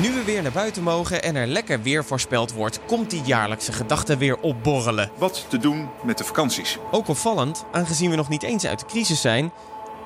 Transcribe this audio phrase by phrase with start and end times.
[0.00, 3.72] Nu we weer naar buiten mogen en er lekker weer voorspeld wordt, komt die jaarlijkse
[3.72, 5.10] gedachte weer opborrelen.
[5.18, 6.78] Wat te doen met de vakanties?
[6.90, 9.52] Ook opvallend, aangezien we nog niet eens uit de crisis zijn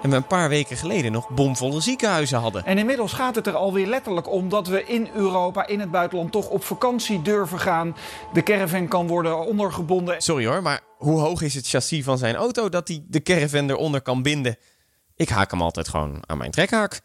[0.03, 2.65] en we een paar weken geleden nog bomvolle ziekenhuizen hadden.
[2.65, 6.33] En inmiddels gaat het er alweer letterlijk om dat we in Europa, in het buitenland,
[6.33, 7.97] toch op vakantie durven gaan.
[8.33, 10.23] De caravan kan worden ondergebonden.
[10.23, 13.71] Sorry hoor, maar hoe hoog is het chassis van zijn auto dat hij de caravan
[13.71, 14.57] eronder kan binden?
[15.17, 17.01] Ik haak hem altijd gewoon aan mijn trekhaak.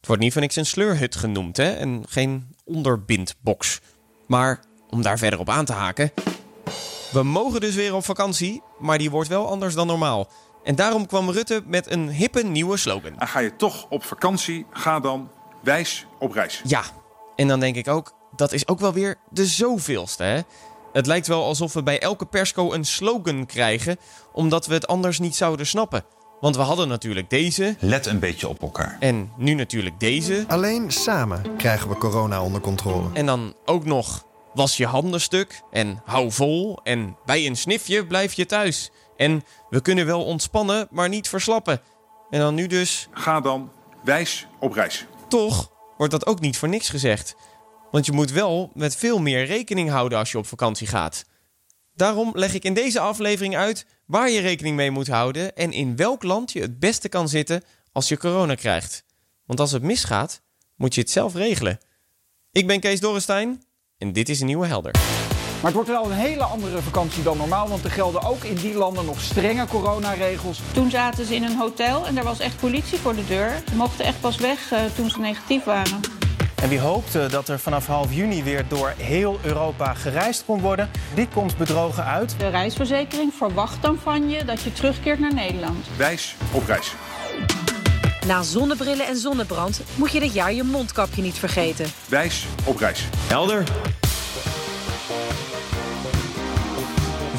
[0.00, 1.70] Het wordt niet van niks een sleurhut genoemd, hè?
[1.70, 3.80] En geen onderbindbox.
[4.26, 6.12] Maar om daar verder op aan te haken.
[7.12, 10.28] We mogen dus weer op vakantie, maar die wordt wel anders dan normaal.
[10.64, 13.18] En daarom kwam Rutte met een hippe nieuwe slogan.
[13.18, 15.30] En ga je toch op vakantie, ga dan
[15.62, 16.60] wijs op reis.
[16.64, 16.82] Ja,
[17.36, 20.40] en dan denk ik ook, dat is ook wel weer de zoveelste, hè?
[20.92, 23.96] Het lijkt wel alsof we bij elke persco een slogan krijgen,
[24.32, 26.04] omdat we het anders niet zouden snappen.
[26.40, 27.76] Want we hadden natuurlijk deze.
[27.78, 28.96] Let een beetje op elkaar.
[29.00, 30.44] En nu natuurlijk deze.
[30.48, 33.08] Alleen samen krijgen we corona onder controle.
[33.12, 38.06] En dan ook nog was je handen stuk en hou vol en bij een snifje
[38.06, 38.90] blijf je thuis.
[39.16, 41.80] En we kunnen wel ontspannen, maar niet verslappen.
[42.30, 43.08] En dan nu dus...
[43.12, 43.70] Ga dan
[44.04, 45.06] wijs op reis.
[45.28, 47.36] Toch wordt dat ook niet voor niks gezegd.
[47.90, 51.24] Want je moet wel met veel meer rekening houden als je op vakantie gaat.
[51.94, 55.96] Daarom leg ik in deze aflevering uit waar je rekening mee moet houden en in
[55.96, 59.04] welk land je het beste kan zitten als je corona krijgt.
[59.46, 60.40] Want als het misgaat,
[60.76, 61.78] moet je het zelf regelen.
[62.52, 63.62] Ik ben Kees Dorrestein
[63.98, 64.92] en dit is een nieuwe Helder.
[65.32, 68.54] Maar het wordt wel een hele andere vakantie dan normaal, want er gelden ook in
[68.54, 70.60] die landen nog strenge coronaregels.
[70.72, 73.62] Toen zaten ze in een hotel en er was echt politie voor de deur.
[73.68, 76.19] Ze mochten echt pas weg uh, toen ze negatief waren.
[76.62, 80.90] En wie hoopte dat er vanaf half juni weer door heel Europa gereisd kon worden,
[81.14, 82.34] die komt bedrogen uit.
[82.38, 85.86] De reisverzekering verwacht dan van je dat je terugkeert naar Nederland.
[85.96, 86.94] Wijs op reis.
[88.26, 91.86] Na zonnebrillen en zonnebrand moet je dit jaar je mondkapje niet vergeten.
[92.08, 93.08] Wijs op reis.
[93.28, 93.64] Helder.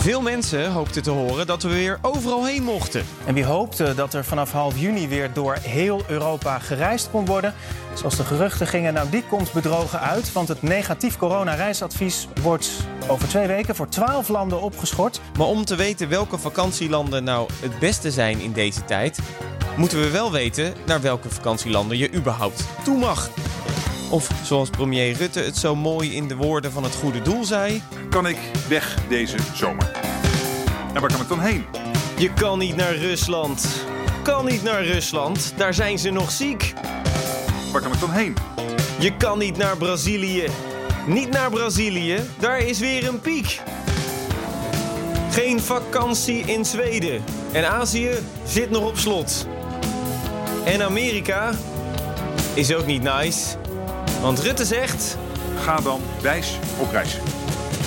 [0.02, 3.06] Veel mensen hoopten te horen dat we weer overal heen mochten.
[3.26, 7.54] En wie hoopte dat er vanaf half juni weer door heel Europa gereisd kon worden,
[7.94, 10.32] zoals de geruchten gingen, nou die komt bedrogen uit.
[10.32, 12.70] Want het negatief coronareisadvies wordt
[13.08, 15.22] over twee weken voor twaalf landen opgeschort.
[15.38, 19.20] Maar om te weten welke vakantielanden nou het beste zijn in deze tijd,
[19.78, 23.30] moeten we wel weten naar welke vakantielanden je überhaupt toe mag.
[24.52, 28.28] Zoals premier Rutte het zo mooi in de woorden van het goede doel zei: Kan
[28.28, 29.92] ik weg deze zomer?
[30.94, 31.66] En waar kan ik dan heen?
[32.18, 33.86] Je kan niet naar Rusland.
[34.24, 36.74] Kan niet naar Rusland, daar zijn ze nog ziek.
[37.72, 38.36] Waar kan ik dan heen?
[39.00, 40.48] Je kan niet naar Brazilië.
[41.08, 43.62] Niet naar Brazilië, daar is weer een piek.
[45.30, 47.24] Geen vakantie in Zweden.
[47.52, 48.12] En Azië
[48.46, 49.48] zit nog op slot.
[50.66, 51.52] En Amerika
[52.54, 53.61] is ook niet nice.
[54.22, 55.18] Want Rutte zegt...
[55.58, 57.18] Ga dan wijs op reis.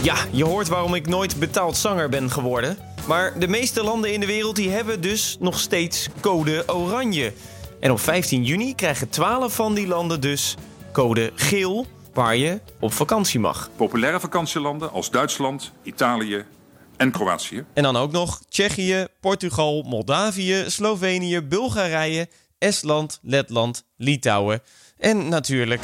[0.03, 2.79] Ja, je hoort waarom ik nooit betaald zanger ben geworden.
[3.07, 7.33] Maar de meeste landen in de wereld die hebben dus nog steeds code oranje.
[7.81, 10.55] En op 15 juni krijgen 12 van die landen dus
[10.93, 11.87] code geel...
[12.13, 13.71] waar je op vakantie mag.
[13.77, 16.45] Populaire vakantielanden als Duitsland, Italië
[16.97, 17.65] en Kroatië.
[17.75, 22.29] En dan ook nog Tsjechië, Portugal, Moldavië, Slovenië, Bulgarije...
[22.59, 24.63] Estland, Letland, Litouwen
[24.99, 25.83] en natuurlijk...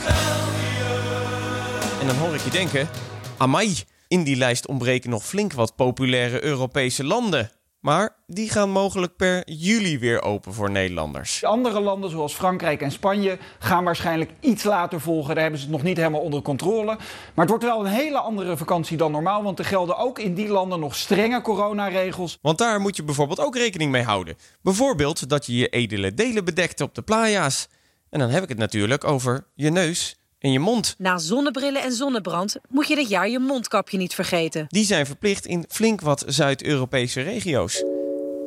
[2.01, 2.89] En dan hoor ik je denken...
[3.37, 3.77] Amai,
[4.09, 7.51] in die lijst ontbreken nog flink wat populaire Europese landen.
[7.81, 11.45] Maar die gaan mogelijk per juli weer open voor Nederlanders.
[11.45, 15.35] Andere landen zoals Frankrijk en Spanje gaan waarschijnlijk iets later volgen.
[15.35, 16.85] Daar hebben ze het nog niet helemaal onder controle.
[16.85, 16.99] Maar
[17.35, 19.43] het wordt wel een hele andere vakantie dan normaal.
[19.43, 22.39] Want er gelden ook in die landen nog strenge coronaregels.
[22.43, 24.37] Want daar moet je bijvoorbeeld ook rekening mee houden.
[24.63, 27.69] Bijvoorbeeld dat je je edele delen bedekt op de playa's.
[28.11, 30.95] En dan heb ik het natuurlijk over je neus en je mond.
[30.99, 34.65] Na zonnebrillen en zonnebrand moet je dit jaar je mondkapje niet vergeten.
[34.69, 37.85] Die zijn verplicht in flink wat Zuid-Europese regio's.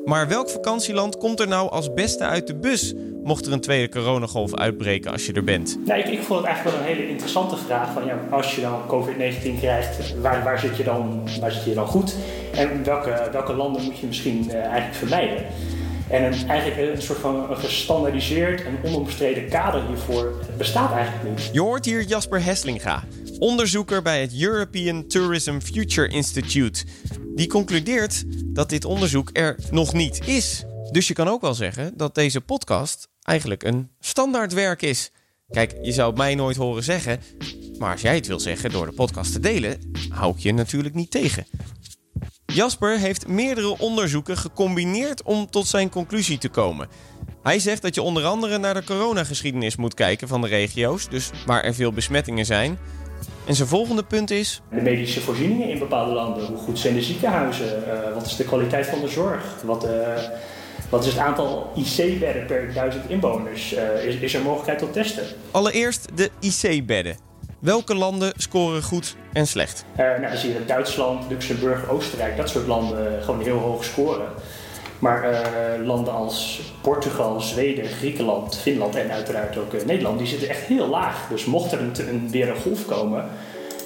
[0.05, 2.93] Maar welk vakantieland komt er nou als beste uit de bus...
[3.23, 5.77] mocht er een tweede coronagolf uitbreken als je er bent?
[5.85, 7.93] Nou, ik, ik vond het eigenlijk wel een hele interessante vraag.
[7.93, 11.73] Van, ja, als je dan COVID-19 krijgt, waar, waar, zit je dan, waar zit je
[11.73, 12.15] dan goed?
[12.55, 15.45] En welke, welke landen moet je misschien uh, eigenlijk vermijden?
[16.09, 21.49] En een, eigenlijk een soort van een gestandaardiseerd en onomstreden kader hiervoor bestaat eigenlijk niet.
[21.53, 23.03] Je hoort hier Jasper Heslinga,
[23.39, 26.85] onderzoeker bij het European Tourism Future Institute.
[27.35, 30.63] Die concludeert dat dit onderzoek er nog niet is.
[30.91, 35.11] Dus je kan ook wel zeggen dat deze podcast eigenlijk een standaardwerk is.
[35.49, 37.19] Kijk, je zou mij nooit horen zeggen,
[37.77, 40.95] maar als jij het wil zeggen door de podcast te delen, hou ik je natuurlijk
[40.95, 41.45] niet tegen.
[42.53, 46.87] Jasper heeft meerdere onderzoeken gecombineerd om tot zijn conclusie te komen.
[47.43, 51.29] Hij zegt dat je onder andere naar de coronageschiedenis moet kijken van de regio's, dus
[51.45, 52.77] waar er veel besmettingen zijn.
[53.45, 54.61] En zijn volgende punt is.
[54.69, 56.45] De medische voorzieningen in bepaalde landen.
[56.45, 57.83] Hoe goed zijn de ziekenhuizen?
[57.87, 59.61] Uh, wat is de kwaliteit van de zorg?
[59.63, 59.91] Wat, uh,
[60.89, 63.73] wat is het aantal IC-bedden per duizend inwoners?
[63.73, 65.23] Uh, is, is er mogelijkheid tot testen?
[65.51, 67.17] Allereerst de IC-bedden.
[67.63, 69.85] Welke landen scoren goed en slecht?
[69.97, 74.27] nou, dan zie je dat Duitsland, Luxemburg, Oostenrijk, dat soort landen gewoon heel hoog scoren.
[74.99, 80.49] Maar uh, landen als Portugal, Zweden, Griekenland, Finland en uiteraard ook uh, Nederland, die zitten
[80.49, 81.27] echt heel laag.
[81.29, 83.25] Dus mocht er een, een, weer een golf komen,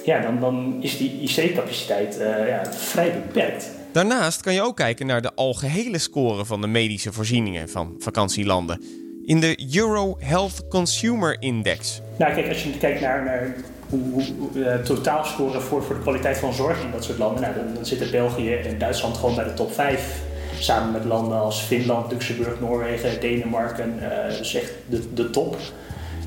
[0.04, 3.70] ja, dan, dan is die IC-capaciteit uh, ja, vrij beperkt.
[3.92, 8.82] Daarnaast kan je ook kijken naar de algehele score van de medische voorzieningen van vakantielanden.
[9.28, 12.00] In de Euro Health Consumer Index.
[12.16, 13.54] Nou, kijk, als je kijkt naar, naar
[13.88, 14.22] hoe,
[14.54, 18.10] uh, totaalscoren voor, voor de kwaliteit van zorg in dat soort landen, nou, dan, zitten
[18.10, 20.20] België en Duitsland gewoon bij de top 5
[20.58, 23.94] samen met landen als Finland, Luxemburg, Noorwegen, Denemarken.
[24.00, 25.56] Uh, dus echt de, de top.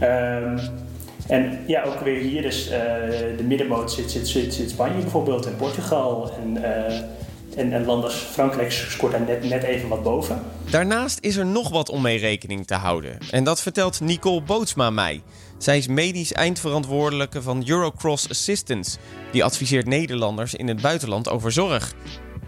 [0.03, 0.59] Um,
[1.27, 2.73] en ja, ook weer hier, dus uh,
[3.37, 6.31] de middenmoot zit, zit, zit, Spanje bijvoorbeeld en Portugal.
[6.43, 6.57] En,
[7.55, 10.41] en, en landen als Frankrijk scoort daar net, net even wat boven.
[10.69, 13.17] Daarnaast is er nog wat om mee rekening te houden.
[13.31, 15.21] En dat vertelt Nicole Bootsma mij.
[15.57, 18.97] Zij is medisch eindverantwoordelijke van Eurocross Assistance.
[19.31, 21.93] Die adviseert Nederlanders in het buitenland over zorg.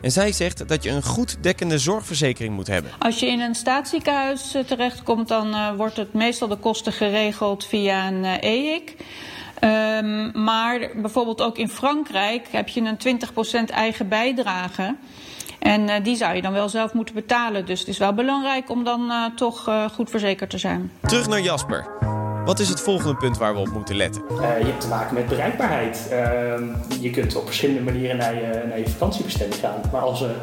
[0.01, 2.91] En zij zegt dat je een goed dekkende zorgverzekering moet hebben.
[2.99, 8.07] Als je in een staatsziekenhuis terechtkomt, dan uh, wordt het meestal de kosten geregeld via
[8.07, 8.95] een uh, EIC.
[9.63, 13.19] Um, maar bijvoorbeeld ook in Frankrijk heb je een
[13.69, 14.95] 20% eigen bijdrage.
[15.59, 17.65] En uh, die zou je dan wel zelf moeten betalen.
[17.65, 20.91] Dus het is wel belangrijk om dan uh, toch uh, goed verzekerd te zijn.
[21.01, 21.87] Terug naar Jasper.
[22.45, 24.23] Wat is het volgende punt waar we op moeten letten?
[24.31, 26.09] Uh, je hebt te maken met bereikbaarheid.
[26.11, 29.81] Uh, je kunt op verschillende manieren naar je, naar je vakantiebestemming gaan.
[29.91, 30.35] Maar als er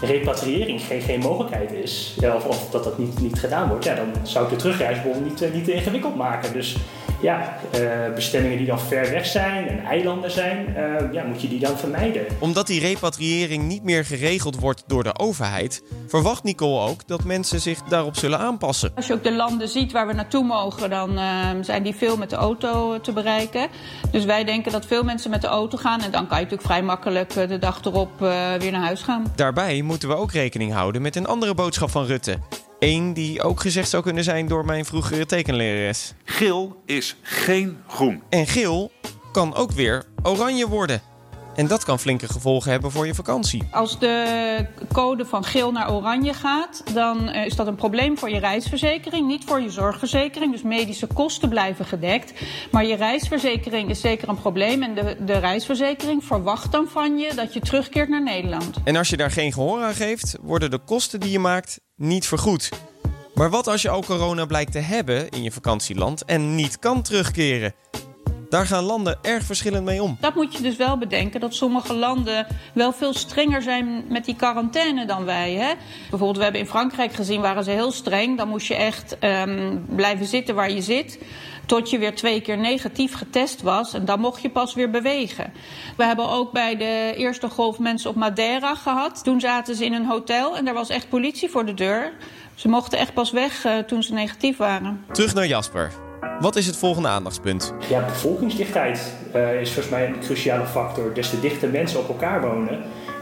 [0.00, 4.12] repatriëring geen, geen mogelijkheid is, of, of dat dat niet, niet gedaan wordt, ja, dan
[4.22, 6.52] zou ik de terugreisbon niet, uh, niet te ingewikkeld maken.
[6.52, 6.76] Dus
[7.22, 11.48] ja, uh, bestemmingen die dan ver weg zijn en eilanden zijn, uh, ja, moet je
[11.48, 12.26] die dan vermijden.
[12.38, 17.60] Omdat die repatriëring niet meer geregeld wordt door de overheid, verwacht Nicole ook dat mensen
[17.60, 18.92] zich daarop zullen aanpassen.
[18.94, 22.16] Als je ook de landen ziet waar we naartoe mogen, dan uh, zijn die veel
[22.16, 23.68] met de auto te bereiken.
[24.10, 26.70] Dus wij denken dat veel mensen met de auto gaan en dan kan je natuurlijk
[26.70, 28.18] vrij makkelijk de dag erop
[28.58, 29.32] weer naar huis gaan.
[29.34, 32.38] Daarbij moeten we ook rekening houden met een andere boodschap van Rutte.
[32.82, 36.14] Eén die ook gezegd zou kunnen zijn door mijn vroegere tekenlerares.
[36.24, 38.22] Geel is geen groen.
[38.28, 38.90] En geel
[39.32, 41.11] kan ook weer oranje worden.
[41.54, 43.62] En dat kan flinke gevolgen hebben voor je vakantie.
[43.70, 48.38] Als de code van geel naar oranje gaat, dan is dat een probleem voor je
[48.38, 50.52] reisverzekering, niet voor je zorgverzekering.
[50.52, 52.32] Dus medische kosten blijven gedekt.
[52.70, 54.82] Maar je reisverzekering is zeker een probleem.
[54.82, 58.76] En de, de reisverzekering verwacht dan van je dat je terugkeert naar Nederland.
[58.84, 62.26] En als je daar geen gehoor aan geeft, worden de kosten die je maakt niet
[62.26, 62.70] vergoed.
[63.34, 67.02] Maar wat als je al corona blijkt te hebben in je vakantieland en niet kan
[67.02, 67.74] terugkeren?
[68.52, 70.16] Daar gaan landen erg verschillend mee om.
[70.20, 74.36] Dat moet je dus wel bedenken, dat sommige landen wel veel strenger zijn met die
[74.36, 75.52] quarantaine dan wij.
[75.52, 75.72] Hè?
[76.00, 78.38] Bijvoorbeeld, we hebben in Frankrijk gezien, waren ze heel streng.
[78.38, 81.18] Dan moest je echt um, blijven zitten waar je zit.
[81.66, 83.94] Tot je weer twee keer negatief getest was.
[83.94, 85.52] En dan mocht je pas weer bewegen.
[85.96, 89.24] We hebben ook bij de eerste golf mensen op Madeira gehad.
[89.24, 92.12] Toen zaten ze in een hotel en er was echt politie voor de deur.
[92.54, 95.04] Ze mochten echt pas weg uh, toen ze negatief waren.
[95.12, 96.11] Terug naar Jasper.
[96.40, 97.74] Wat is het volgende aandachtspunt?
[97.88, 101.14] Ja, bevolkingsdichtheid uh, is volgens mij een cruciale factor.
[101.14, 102.78] Des te dichter mensen op elkaar wonen,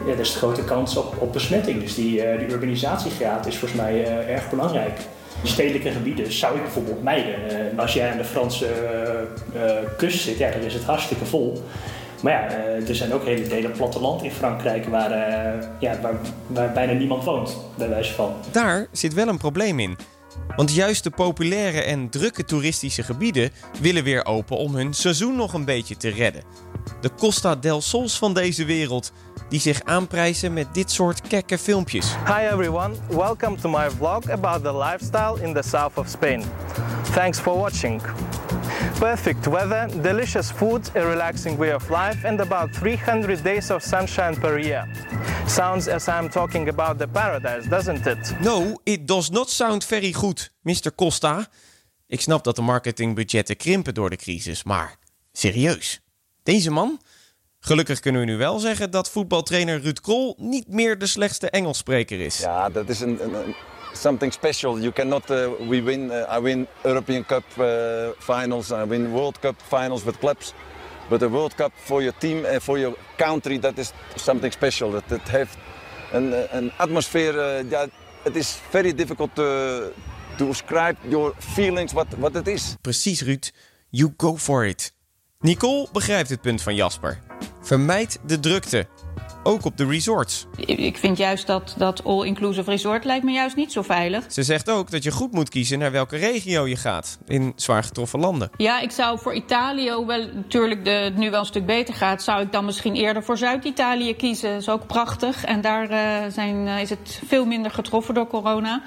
[0.07, 1.80] ja, des te grotere kans op, op besmetting.
[1.80, 4.99] Dus die, uh, die urbanisatiegraad is volgens mij uh, erg belangrijk.
[5.42, 7.35] Stedelijke gebieden zou ik bijvoorbeeld mijden.
[7.78, 8.66] als jij aan de Franse
[9.97, 11.62] kust zit, ja, dan is het hartstikke vol.
[12.23, 12.49] Maar ja,
[12.88, 15.11] er zijn ook hele delen platteland in Frankrijk waar,
[15.78, 16.14] ja, waar,
[16.47, 18.35] waar bijna niemand woont, bij wijze van.
[18.50, 19.97] Daar zit wel een probleem in.
[20.56, 25.52] Want juist de populaire en drukke toeristische gebieden willen weer open om hun seizoen nog
[25.52, 26.42] een beetje te redden.
[27.00, 29.12] De Costa del Sols van deze wereld,
[29.49, 32.06] die zich aanprijzen met dit soort kekke filmpjes.
[32.26, 36.44] Hi everyone, welcome to my vlog about the lifestyle in the south of Spain.
[37.12, 38.02] Thanks for watching.
[38.99, 44.37] Perfect weather, delicious food, a relaxing way of life, and about 300 days of sunshine
[44.37, 44.87] per year.
[45.47, 48.40] Sounds as I'm talking about the paradise, doesn't it?
[48.40, 50.94] No, it does not sound very good, Mr.
[50.94, 51.47] Costa.
[52.06, 54.97] Ik snap dat de marketingbudgetten krimpen door de crisis, maar
[55.32, 56.00] serieus.
[56.42, 57.00] Deze man?
[57.59, 62.20] Gelukkig kunnen we nu wel zeggen dat voetbaltrainer Ruud Krol niet meer de slechtste Engelsspreker
[62.20, 62.38] is.
[62.38, 63.54] Ja, dat is een, een, een
[63.92, 64.78] something special.
[64.78, 65.30] You cannot.
[65.30, 66.04] Uh, we win.
[66.04, 68.70] Uh, I win European Cup uh, finals.
[68.70, 70.52] I win World Cup finals with clubs.
[71.11, 74.93] But a World Cup for your team and for your country, that is something special.
[74.93, 75.57] Het, het heeft
[76.12, 77.64] een, een atmosfeer.
[77.69, 77.87] ja,
[78.23, 79.45] het is very difficult to,
[80.37, 82.76] to describe your feelings what, what it is.
[82.81, 83.50] Precies, Ruud.
[83.88, 84.93] You go for it.
[85.40, 87.19] Nicole begrijpt het punt van Jasper.
[87.61, 88.87] Vermijd de drukte.
[89.42, 90.47] Ook op de resorts.
[90.56, 94.25] Ik vind juist dat dat all-inclusive resort lijkt me juist niet zo veilig.
[94.28, 97.18] Ze zegt ook dat je goed moet kiezen naar welke regio je gaat.
[97.26, 98.50] In zwaar getroffen landen.
[98.56, 102.23] Ja, ik zou voor Italië, hoewel natuurlijk de, het nu wel een stuk beter gaat...
[102.23, 104.50] zou ik dan misschien eerder voor Zuid-Italië kiezen.
[104.50, 105.44] Dat is ook prachtig.
[105.44, 108.82] En daar uh, zijn, uh, is het veel minder getroffen door corona.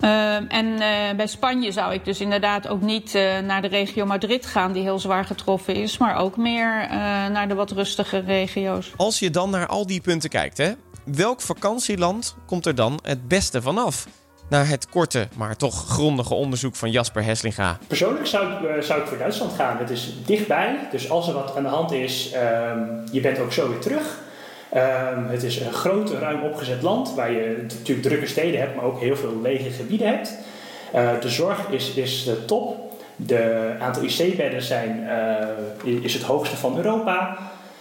[0.00, 4.06] Uh, en uh, bij Spanje zou ik dus inderdaad ook niet uh, naar de regio
[4.06, 6.88] Madrid gaan, die heel zwaar getroffen is, maar ook meer
[7.30, 8.92] naar de wat rustige regio's.
[8.96, 10.72] Als je dan naar al die punten kijkt, hè,
[11.04, 14.06] welk vakantieland komt er dan het beste vanaf?
[14.48, 17.78] Naar het korte, maar toch grondige onderzoek van Jasper Heslinga.
[17.86, 19.78] Persoonlijk zou ik, zou ik voor Duitsland gaan.
[19.78, 22.30] Het is dichtbij, dus als er wat aan de hand is,
[23.12, 24.18] je bent ook zo weer terug.
[24.74, 28.84] Um, het is een groot, ruim opgezet land waar je natuurlijk drukke steden hebt, maar
[28.84, 30.38] ook heel veel lege gebieden hebt.
[30.94, 32.92] Uh, de zorg is, is top.
[33.16, 34.62] De aantal IC-bedden
[35.84, 37.38] uh, is het hoogste van Europa.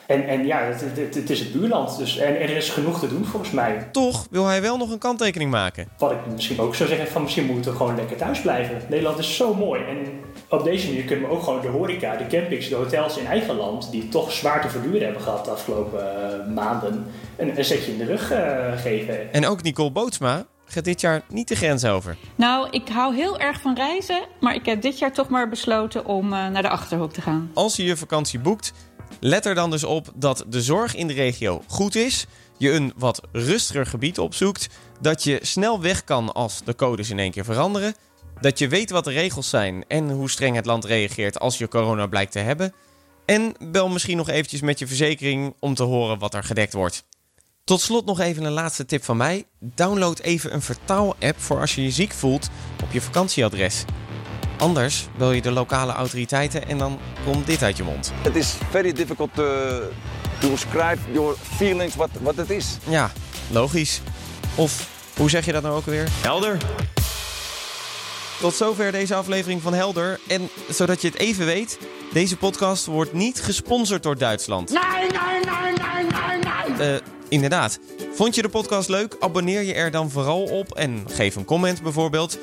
[0.09, 1.97] En, en ja, het, het, het, is het buurland.
[1.97, 3.87] Dus, en er is genoeg te doen volgens mij.
[3.91, 5.87] Toch wil hij wel nog een kanttekening maken.
[5.97, 8.81] Wat ik misschien ook zou zeggen, van misschien moeten we gewoon lekker thuis blijven.
[8.89, 9.81] Nederland is zo mooi.
[9.83, 9.97] En
[10.49, 13.55] op deze manier kunnen we ook gewoon de horeca, de campings, de hotels in eigen
[13.55, 13.91] land...
[13.91, 17.05] die toch zwaar te verduren hebben gehad de afgelopen uh, maanden...
[17.37, 19.33] Een, een zetje in de rug uh, geven.
[19.33, 22.17] En ook Nicole Bootsma gaat dit jaar niet de grens over.
[22.35, 26.05] Nou, ik hou heel erg van reizen, maar ik heb dit jaar toch maar besloten
[26.05, 27.51] om uh, naar de Achterhoek te gaan.
[27.53, 28.73] Als je je vakantie boekt,
[29.19, 32.25] let er dan dus op dat de zorg in de regio goed is,
[32.57, 34.67] je een wat rustiger gebied opzoekt,
[35.01, 37.95] dat je snel weg kan als de codes in één keer veranderen,
[38.41, 41.67] dat je weet wat de regels zijn en hoe streng het land reageert als je
[41.67, 42.73] corona blijkt te hebben,
[43.25, 47.03] en bel misschien nog eventjes met je verzekering om te horen wat er gedekt wordt.
[47.63, 49.45] Tot slot nog even een laatste tip van mij.
[49.59, 52.49] Download even een vertaal-app voor als je je ziek voelt
[52.83, 53.85] op je vakantieadres.
[54.59, 58.13] Anders bel je de lokale autoriteiten en dan komt dit uit je mond.
[58.23, 59.43] It is very difficult to,
[60.39, 62.77] to describe your feelings what, what it is.
[62.87, 63.11] Ja,
[63.51, 64.01] logisch.
[64.55, 66.07] Of hoe zeg je dat nou ook weer?
[66.21, 66.57] Helder.
[68.39, 70.19] Tot zover deze aflevering van Helder.
[70.27, 71.79] En zodat je het even weet,
[72.13, 74.69] deze podcast wordt niet gesponsord door Duitsland.
[74.69, 76.93] Nee, nee, nee, nee, nee, nee.
[76.93, 76.99] Uh,
[77.29, 77.79] inderdaad.
[78.13, 79.15] Vond je de podcast leuk?
[79.19, 82.37] Abonneer je er dan vooral op en geef een comment bijvoorbeeld.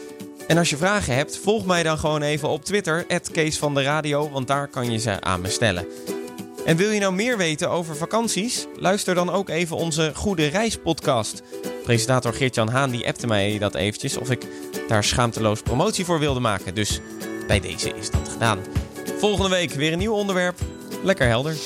[0.46, 3.82] En als je vragen hebt, volg mij dan gewoon even op Twitter, Kees van de
[3.82, 5.86] Radio, want daar kan je ze aan me stellen.
[6.64, 8.66] En wil je nou meer weten over vakanties?
[8.76, 11.42] Luister dan ook even onze Goede Reis podcast.
[11.84, 14.46] Presentator Geert-Jan Haan die appte mij dat eventjes of ik
[14.88, 16.74] daar schaamteloos promotie voor wilde maken.
[16.74, 17.00] Dus
[17.46, 18.58] bij deze is dat gedaan.
[19.18, 20.58] Volgende week weer een nieuw onderwerp.
[21.02, 21.56] Lekker helder.